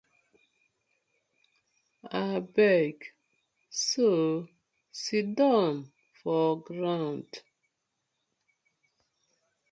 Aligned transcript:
Abeg 2.23 2.97
so 3.83 4.09
sidon 5.01 5.75
for 6.19 6.47
ground. 6.67 7.31